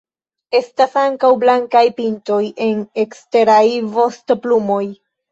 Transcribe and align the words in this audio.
Estas 0.59 0.93
ankaŭ 0.99 1.29
blankaj 1.41 1.83
pintoj 1.99 2.39
en 2.67 2.79
eksteraj 3.03 3.61
vostoplumoj. 3.99 4.81